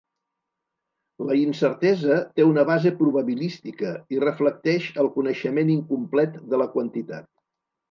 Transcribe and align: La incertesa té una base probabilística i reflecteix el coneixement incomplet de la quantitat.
La 1.27 1.35
incertesa 1.39 2.17
té 2.39 2.47
una 2.53 2.63
base 2.71 2.93
probabilística 3.03 3.93
i 4.17 4.21
reflecteix 4.25 4.89
el 5.05 5.13
coneixement 5.21 5.73
incomplet 5.77 6.43
de 6.57 6.65
la 6.65 6.71
quantitat. 6.77 7.33